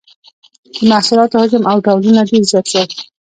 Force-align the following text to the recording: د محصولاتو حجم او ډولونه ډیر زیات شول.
د 0.75 0.79
محصولاتو 0.91 1.39
حجم 1.43 1.63
او 1.71 1.77
ډولونه 1.85 2.21
ډیر 2.29 2.43
زیات 2.51 2.65
شول. 2.71 2.89